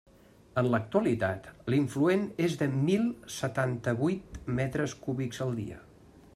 En 0.61 0.69
l'actualitat, 0.75 1.49
l'influent 1.73 2.25
és 2.47 2.57
de 2.63 2.69
mil 2.79 3.05
setanta-huit 3.35 4.43
metres 4.61 4.99
cúbics 5.05 5.45
al 5.47 5.57
dia. 5.63 5.83